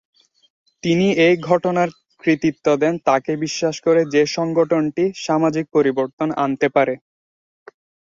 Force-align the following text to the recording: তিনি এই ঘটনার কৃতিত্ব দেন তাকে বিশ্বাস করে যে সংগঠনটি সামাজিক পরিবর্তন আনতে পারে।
তিনি 0.83 1.07
এই 1.25 1.35
ঘটনার 1.49 1.89
কৃতিত্ব 2.23 2.65
দেন 2.81 2.93
তাকে 3.07 3.31
বিশ্বাস 3.43 3.75
করে 3.85 4.01
যে 4.13 4.23
সংগঠনটি 4.35 5.03
সামাজিক 5.25 5.65
পরিবর্তন 5.75 6.27
আনতে 6.43 6.67
পারে। 6.75 6.93